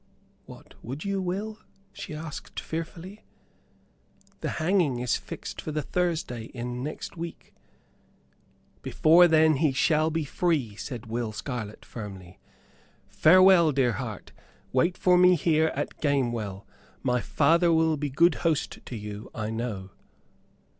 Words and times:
"What 0.47 0.83
would 0.83 1.05
you, 1.05 1.21
Will?" 1.21 1.59
she 1.93 2.15
asked, 2.15 2.59
fearfully. 2.59 3.23
"The 4.39 4.49
hanging 4.57 4.97
is 4.97 5.15
fixed 5.15 5.61
for 5.61 5.71
the 5.71 5.83
Thursday 5.83 6.45
in 6.55 6.81
next 6.81 7.17
week." 7.17 7.53
"Before 8.81 9.27
then 9.27 9.57
he 9.57 9.71
shall 9.71 10.09
be 10.09 10.23
free," 10.25 10.75
said 10.75 11.05
Will 11.05 11.31
Scarlett, 11.31 11.85
firmly. 11.85 12.39
"Farewell, 13.05 13.71
dear 13.71 13.91
heart. 13.91 14.31
Wait 14.73 14.97
for 14.97 15.19
me 15.19 15.35
here 15.35 15.67
at 15.75 16.01
Gamewell; 16.01 16.65
my 17.03 17.21
father 17.21 17.71
will 17.71 17.95
be 17.95 18.09
good 18.09 18.33
host 18.41 18.79
to 18.87 18.95
you, 18.95 19.29
I 19.35 19.51
know." 19.51 19.91